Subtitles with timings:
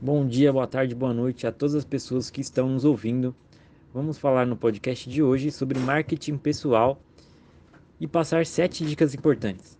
[0.00, 3.32] Bom dia, boa tarde, boa noite a todas as pessoas que estão nos ouvindo.
[3.92, 7.00] Vamos falar no podcast de hoje sobre marketing pessoal
[8.00, 9.78] e passar sete dicas importantes.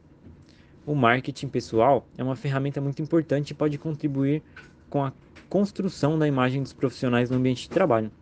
[0.86, 4.40] O marketing pessoal é uma ferramenta muito importante e pode contribuir
[4.88, 5.12] com a
[5.48, 8.12] construção da imagem dos profissionais no ambiente de trabalho.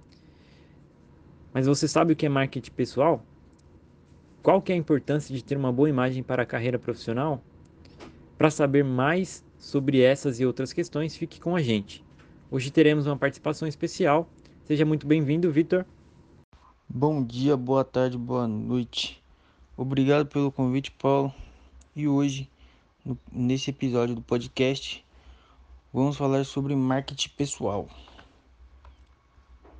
[1.53, 3.23] Mas você sabe o que é marketing pessoal?
[4.43, 7.45] Qual que é a importância de ter uma boa imagem para a carreira profissional?
[8.43, 12.04] Para saber mais sobre essas e outras questões, fique com a gente.
[12.50, 14.29] Hoje teremos uma participação especial.
[14.64, 15.84] Seja muito bem-vindo, Vitor.
[16.89, 19.22] Bom dia, boa tarde, boa noite.
[19.76, 21.32] Obrigado pelo convite, Paulo.
[21.94, 22.50] E hoje,
[23.04, 25.06] no, nesse episódio do podcast,
[25.93, 27.89] vamos falar sobre marketing pessoal.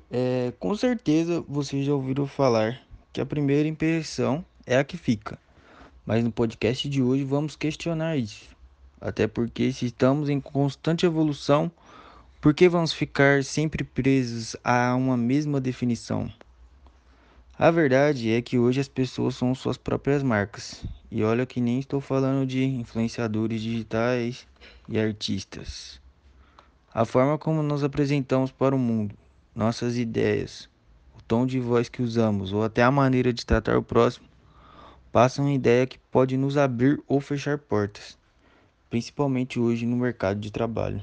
[0.09, 5.37] É, com certeza vocês já ouviram falar que a primeira impressão é a que fica.
[6.05, 8.52] Mas no podcast de hoje vamos questionar isso.
[9.05, 11.69] Até porque se estamos em constante evolução,
[12.39, 16.31] por que vamos ficar sempre presos a uma mesma definição?
[17.59, 20.85] A verdade é que hoje as pessoas são suas próprias marcas.
[21.11, 24.47] E olha que nem estou falando de influenciadores digitais
[24.87, 25.99] e artistas.
[26.93, 29.13] A forma como nos apresentamos para o mundo,
[29.53, 30.69] nossas ideias,
[31.13, 34.29] o tom de voz que usamos ou até a maneira de tratar o próximo
[35.11, 38.17] passa uma ideia que pode nos abrir ou fechar portas,
[38.93, 41.01] principalmente hoje no mercado de trabalho.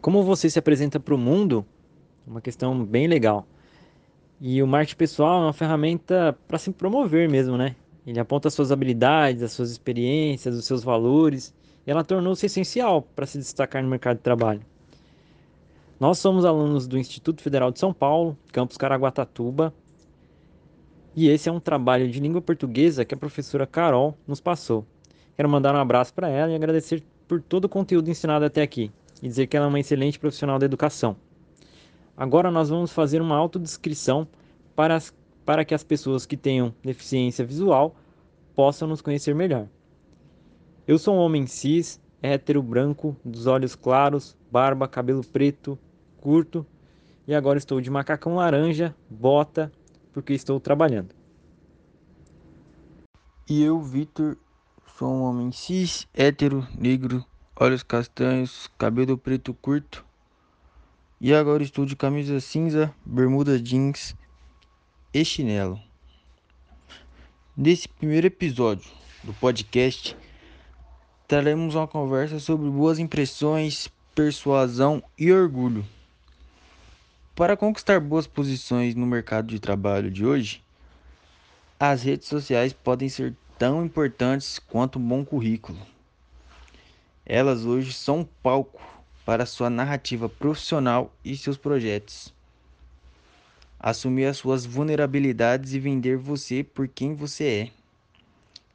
[0.00, 1.66] Como você se apresenta para o mundo?
[2.26, 3.46] Uma questão bem legal.
[4.40, 7.76] E o marketing pessoal é uma ferramenta para se promover mesmo, né?
[8.06, 11.52] Ele aponta as suas habilidades, as suas experiências, os seus valores,
[11.86, 14.62] e ela tornou-se essencial para se destacar no mercado de trabalho.
[16.00, 19.74] Nós somos alunos do Instituto Federal de São Paulo, campus Caraguatatuba,
[21.14, 24.86] e esse é um trabalho de língua portuguesa que a professora Carol nos passou.
[25.36, 28.90] Quero mandar um abraço para ela e agradecer por todo o conteúdo ensinado até aqui
[29.22, 31.14] e dizer que ela é uma excelente profissional da educação.
[32.16, 34.26] Agora nós vamos fazer uma autodescrição
[34.74, 35.14] para, as,
[35.44, 37.94] para que as pessoas que tenham deficiência visual
[38.54, 39.68] possam nos conhecer melhor.
[40.88, 45.78] Eu sou um homem cis, hétero, branco, dos olhos claros, barba, cabelo preto,
[46.18, 46.64] curto,
[47.26, 49.70] e agora estou de macacão laranja, bota,
[50.12, 51.14] porque estou trabalhando.
[53.48, 54.38] E eu, Vitor,
[54.98, 57.22] sou um homem cis, hétero, negro,
[57.54, 60.02] olhos castanhos, cabelo preto curto.
[61.20, 64.16] E agora estou de camisa cinza, bermuda jeans
[65.12, 65.78] e chinelo.
[67.54, 68.90] Nesse primeiro episódio
[69.22, 70.16] do podcast,
[71.28, 75.84] teremos uma conversa sobre boas impressões, persuasão e orgulho.
[77.34, 80.64] Para conquistar boas posições no mercado de trabalho de hoje,
[81.78, 85.78] as redes sociais podem ser tão importantes quanto um bom currículo.
[87.24, 88.80] Elas hoje são um palco
[89.24, 92.32] para sua narrativa profissional e seus projetos.
[93.78, 97.70] Assumir as suas vulnerabilidades e vender você por quem você é.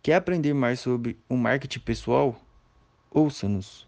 [0.01, 2.35] Quer aprender mais sobre o marketing pessoal?
[3.09, 3.87] Ouça-nos.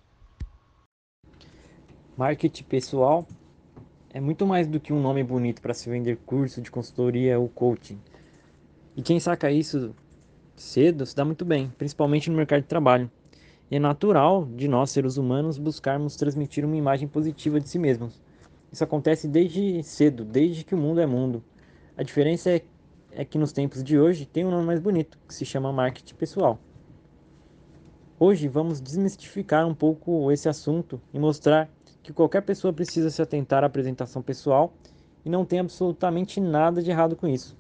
[2.15, 3.27] Marketing pessoal
[4.11, 7.49] é muito mais do que um nome bonito para se vender curso de consultoria ou
[7.49, 7.99] coaching.
[8.95, 9.95] E quem saca isso
[10.55, 13.09] cedo se dá muito bem, principalmente no mercado de trabalho.
[13.71, 18.21] E é natural de nós, seres humanos, buscarmos transmitir uma imagem positiva de si mesmos.
[18.71, 21.43] Isso acontece desde cedo, desde que o mundo é mundo.
[21.97, 22.61] A diferença é,
[23.11, 26.15] é que nos tempos de hoje tem um nome mais bonito, que se chama marketing
[26.15, 26.59] pessoal.
[28.19, 31.69] Hoje vamos desmistificar um pouco esse assunto e mostrar
[32.01, 34.73] que qualquer pessoa precisa se atentar à apresentação pessoal
[35.25, 37.57] e não tem absolutamente nada de errado com isso.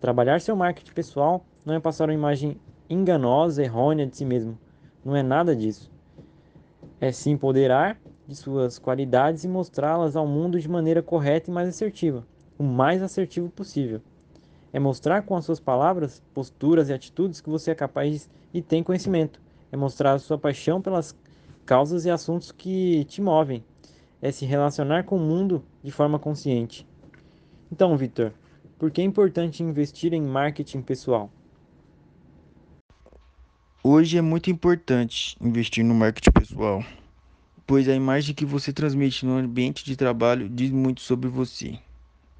[0.00, 4.58] Trabalhar seu marketing pessoal não é passar uma imagem enganosa, errônea de si mesmo.
[5.04, 5.90] Não é nada disso.
[7.00, 11.68] É se empoderar de suas qualidades e mostrá-las ao mundo de maneira correta e mais
[11.68, 12.26] assertiva,
[12.58, 14.00] o mais assertivo possível.
[14.72, 18.82] É mostrar com as suas palavras, posturas e atitudes que você é capaz e tem
[18.82, 19.40] conhecimento.
[19.72, 21.16] É mostrar a sua paixão pelas
[21.64, 23.64] causas e assuntos que te movem
[24.20, 26.86] é se relacionar com o mundo de forma consciente.
[27.70, 28.32] Então, Victor,
[28.78, 31.30] por que é importante investir em marketing pessoal?
[33.82, 36.84] Hoje é muito importante investir no marketing pessoal,
[37.66, 41.78] pois a imagem que você transmite no ambiente de trabalho diz muito sobre você.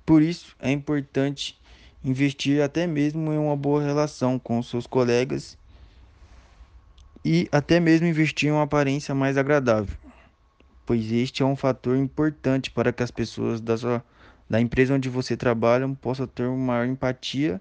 [0.04, 1.58] Por isso, é importante
[2.04, 5.56] investir até mesmo em uma boa relação com seus colegas
[7.24, 9.96] e até mesmo investir em uma aparência mais agradável
[10.88, 14.02] pois este é um fator importante para que as pessoas da, sua,
[14.48, 17.60] da empresa onde você trabalha possam ter uma maior empatia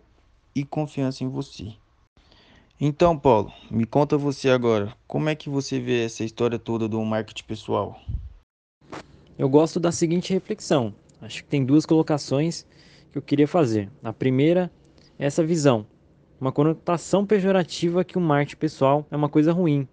[0.56, 1.74] e confiança em você.
[2.80, 7.04] Então, Paulo, me conta você agora, como é que você vê essa história toda do
[7.04, 8.00] marketing pessoal?
[9.36, 10.94] Eu gosto da seguinte reflexão.
[11.20, 12.68] Acho que tem duas colocações
[13.12, 13.90] que eu queria fazer.
[14.04, 14.72] A primeira
[15.18, 15.88] é essa visão,
[16.40, 19.88] uma conotação pejorativa que o marketing pessoal é uma coisa ruim.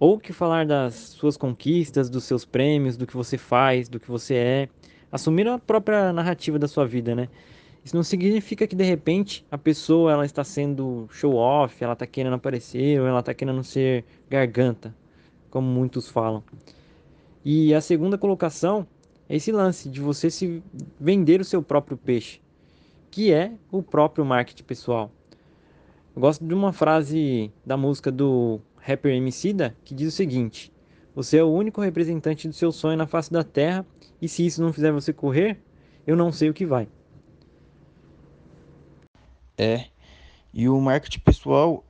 [0.00, 4.08] Ou que falar das suas conquistas, dos seus prêmios, do que você faz, do que
[4.08, 4.68] você é,
[5.12, 7.28] assumir a própria narrativa da sua vida, né?
[7.84, 12.06] Isso não significa que de repente a pessoa ela está sendo show off, ela está
[12.06, 14.96] querendo aparecer ou ela está querendo ser garganta,
[15.50, 16.42] como muitos falam.
[17.44, 18.86] E a segunda colocação
[19.28, 20.62] é esse lance de você se
[20.98, 22.40] vender o seu próprio peixe,
[23.10, 25.12] que é o próprio marketing pessoal.
[26.16, 30.72] Eu gosto de uma frase da música do rapper Emicida que diz o seguinte:
[31.14, 33.84] Você é o único representante do seu sonho na face da terra,
[34.22, 35.60] e se isso não fizer você correr,
[36.06, 36.88] eu não sei o que vai.
[39.56, 39.86] É,
[40.52, 41.84] e o marketing pessoal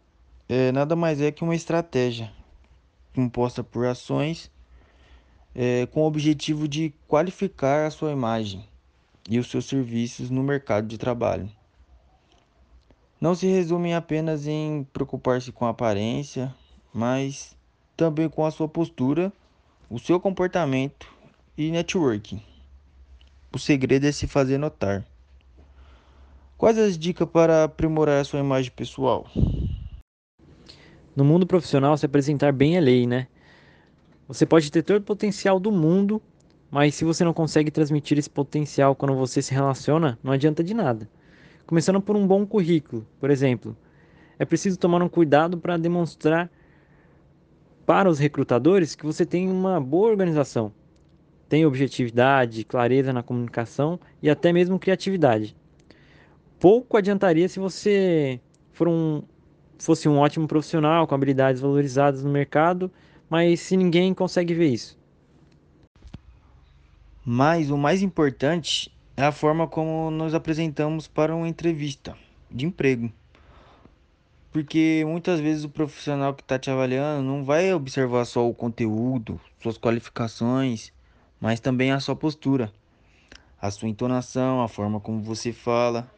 [0.49, 2.31] é, nada mais é que uma estratégia
[3.15, 4.51] composta por ações
[5.55, 8.67] é, com o objetivo de qualificar a sua imagem
[9.29, 11.51] e os seus serviços no mercado de trabalho.
[13.21, 16.55] Não se resume apenas em preocupar-se com a aparência,
[16.93, 17.57] mas
[17.97, 19.33] também com a sua postura,
[19.89, 21.11] o seu comportamento
[21.57, 22.43] e networking.
[23.53, 25.07] O segredo é se fazer notar.
[26.65, 29.27] Quais as dicas para aprimorar a sua imagem pessoal?
[31.15, 33.27] No mundo profissional, se apresentar bem é lei, né?
[34.27, 36.23] Você pode ter todo o potencial do mundo,
[36.71, 40.73] mas se você não consegue transmitir esse potencial quando você se relaciona, não adianta de
[40.73, 41.07] nada.
[41.67, 43.77] Começando por um bom currículo, por exemplo.
[44.39, 46.51] É preciso tomar um cuidado para demonstrar
[47.85, 50.73] para os recrutadores que você tem uma boa organização,
[51.47, 55.55] tem objetividade, clareza na comunicação e até mesmo criatividade
[56.65, 58.41] pouco adiantaria se você
[58.73, 59.23] for um,
[59.79, 62.91] fosse um ótimo profissional com habilidades valorizadas no mercado,
[63.29, 64.99] mas se ninguém consegue ver isso.
[67.23, 72.17] Mas o mais importante é a forma como nos apresentamos para uma entrevista
[72.51, 73.13] de emprego.
[74.51, 79.39] Porque muitas vezes o profissional que está te avaliando não vai observar só o conteúdo,
[79.63, 80.95] suas qualificações,
[81.39, 82.73] mas também a sua postura,
[83.61, 86.11] a sua entonação, a forma como você fala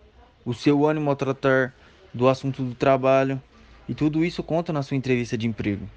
[0.47, 1.75] o seu ânimo ao tratar
[2.15, 3.43] do assunto do trabalho
[3.89, 5.91] e tudo isso conta na sua entrevista de emprego.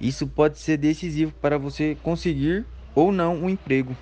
[0.00, 2.64] Isso pode ser decisivo para você conseguir
[2.94, 3.94] ou não um emprego.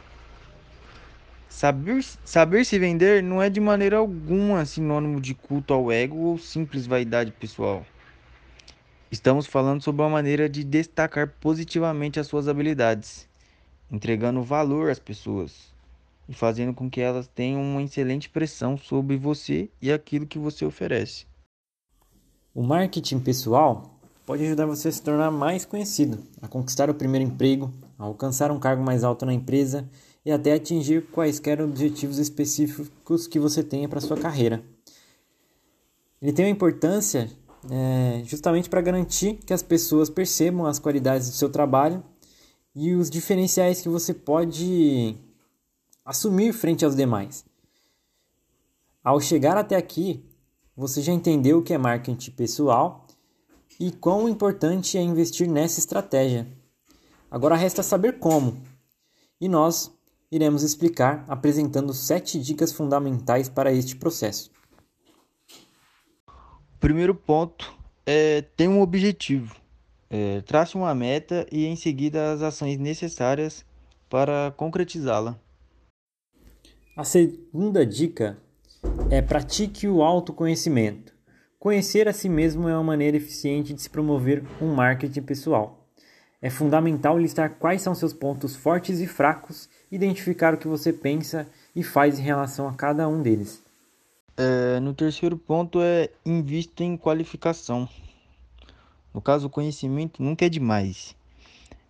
[1.48, 6.38] Saber, saber se vender não é de maneira alguma sinônimo de culto ao ego ou
[6.38, 7.84] simples vaidade pessoal.
[9.10, 13.26] Estamos falando sobre uma maneira de destacar positivamente as suas habilidades,
[13.90, 15.77] entregando valor às pessoas
[16.28, 20.64] e fazendo com que elas tenham uma excelente pressão sobre você e aquilo que você
[20.64, 21.26] oferece.
[22.54, 27.26] O marketing pessoal pode ajudar você a se tornar mais conhecido, a conquistar o primeiro
[27.26, 29.88] emprego, a alcançar um cargo mais alto na empresa
[30.24, 34.62] e até atingir quaisquer objetivos específicos que você tenha para sua carreira.
[36.20, 37.30] Ele tem uma importância
[37.70, 42.02] é, justamente para garantir que as pessoas percebam as qualidades do seu trabalho
[42.74, 45.16] e os diferenciais que você pode
[46.08, 47.44] assumir frente aos demais.
[49.04, 50.24] Ao chegar até aqui,
[50.74, 53.06] você já entendeu o que é marketing pessoal
[53.78, 56.48] e quão importante é investir nessa estratégia.
[57.30, 58.56] Agora resta saber como.
[59.38, 59.92] E nós
[60.32, 64.50] iremos explicar apresentando sete dicas fundamentais para este processo.
[66.80, 69.54] Primeiro ponto é ter um objetivo.
[70.08, 73.62] É, trace uma meta e em seguida as ações necessárias
[74.08, 75.38] para concretizá-la.
[76.98, 78.36] A segunda dica
[79.08, 81.14] é pratique o autoconhecimento.
[81.56, 85.86] Conhecer a si mesmo é uma maneira eficiente de se promover um marketing pessoal.
[86.42, 91.46] É fundamental listar quais são seus pontos fortes e fracos, identificar o que você pensa
[91.72, 93.62] e faz em relação a cada um deles.
[94.36, 97.88] É, no terceiro ponto é invista em qualificação.
[99.14, 101.14] No caso, o conhecimento nunca é demais.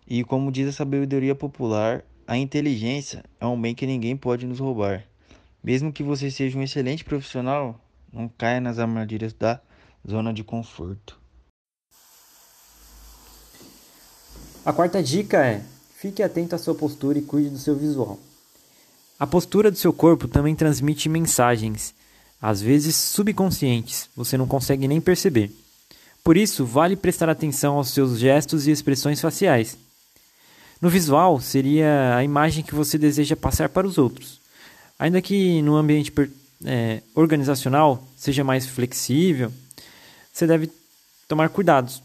[0.07, 4.59] E como diz a sabedoria popular, a inteligência é um bem que ninguém pode nos
[4.59, 5.03] roubar.
[5.63, 7.83] Mesmo que você seja um excelente profissional,
[8.13, 9.59] não caia nas armadilhas da
[10.07, 11.19] zona de conforto.
[14.63, 15.63] A quarta dica é:
[15.95, 18.19] fique atento à sua postura e cuide do seu visual.
[19.19, 21.95] A postura do seu corpo também transmite mensagens,
[22.39, 25.51] às vezes subconscientes, você não consegue nem perceber.
[26.23, 29.88] Por isso, vale prestar atenção aos seus gestos e expressões faciais.
[30.81, 34.39] No visual, seria a imagem que você deseja passar para os outros.
[34.97, 36.13] Ainda que no ambiente
[36.65, 39.51] é, organizacional seja mais flexível,
[40.31, 40.71] você deve
[41.27, 42.01] tomar cuidados.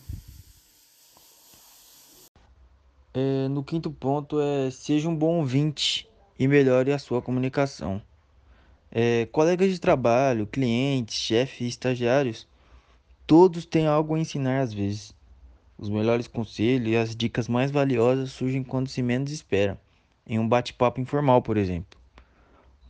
[3.13, 8.03] É, no quinto ponto é seja um bom ouvinte e melhore a sua comunicação.
[8.91, 12.47] É, colegas de trabalho, clientes, chefes estagiários,
[13.25, 15.15] todos têm algo a ensinar às vezes.
[15.77, 19.81] Os melhores conselhos e as dicas mais valiosas surgem quando se menos espera,
[20.27, 21.99] em um bate-papo informal, por exemplo.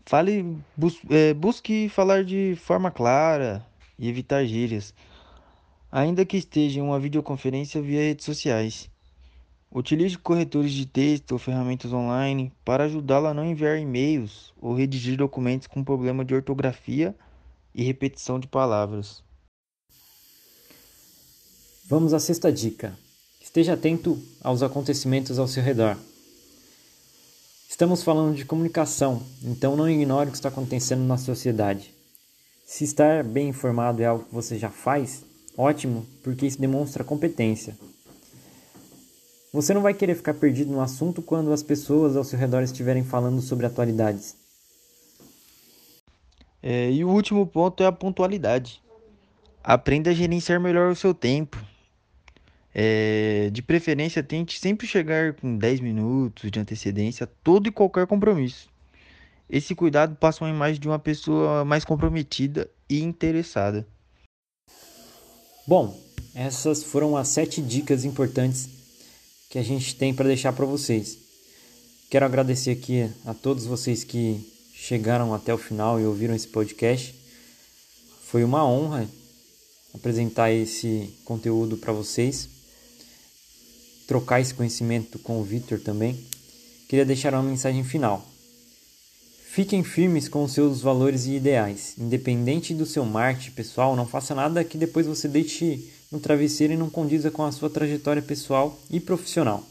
[0.06, 3.64] Fale, bus é, busque falar de forma clara
[3.98, 4.94] e evitar gírias,
[5.90, 8.90] ainda que esteja em uma videoconferência via redes sociais.
[9.72, 15.16] Utilize corretores de texto ou ferramentas online para ajudá-lo a não enviar e-mails ou redigir
[15.16, 17.14] documentos com problema de ortografia
[17.74, 19.24] e repetição de palavras.
[21.86, 22.96] Vamos à sexta dica.
[23.42, 25.98] Esteja atento aos acontecimentos ao seu redor.
[27.68, 31.92] Estamos falando de comunicação, então não ignore o que está acontecendo na sociedade.
[32.64, 35.24] Se estar bem informado é algo que você já faz,
[35.58, 37.76] ótimo, porque isso demonstra competência.
[39.52, 43.04] Você não vai querer ficar perdido no assunto quando as pessoas ao seu redor estiverem
[43.04, 44.34] falando sobre atualidades.
[46.62, 48.80] É, e o último ponto é a pontualidade.
[49.62, 51.73] Aprenda a gerenciar melhor o seu tempo.
[52.76, 58.04] É, de preferência, tente sempre chegar com 10 minutos de antecedência a todo e qualquer
[58.04, 58.68] compromisso.
[59.48, 63.86] Esse cuidado passa uma imagem de uma pessoa mais comprometida e interessada.
[65.64, 65.96] Bom,
[66.34, 68.68] essas foram as sete dicas importantes
[69.48, 71.16] que a gente tem para deixar para vocês.
[72.10, 77.14] Quero agradecer aqui a todos vocês que chegaram até o final e ouviram esse podcast.
[78.24, 79.08] Foi uma honra
[79.94, 82.53] apresentar esse conteúdo para vocês
[84.06, 86.18] trocar esse conhecimento com o Victor também,
[86.88, 88.26] queria deixar uma mensagem final.
[89.54, 91.94] Fiquem firmes com os seus valores e ideais.
[91.96, 96.76] Independente do seu marketing pessoal, não faça nada que depois você deixe no travesseiro e
[96.76, 99.64] não condiza com a sua trajetória pessoal e profissional.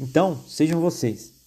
[0.00, 1.37] Então, sejam vocês.